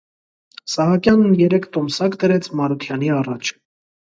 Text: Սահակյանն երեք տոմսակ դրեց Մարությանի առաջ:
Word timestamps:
Սահակյանն 0.75 1.35
երեք 1.41 1.67
տոմսակ 1.77 2.17
դրեց 2.25 2.51
Մարությանի 2.61 3.13
առաջ: 3.19 3.53